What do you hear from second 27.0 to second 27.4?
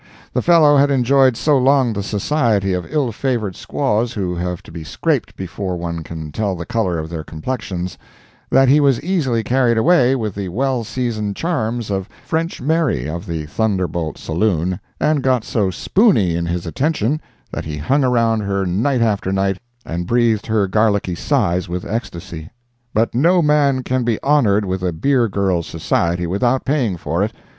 it.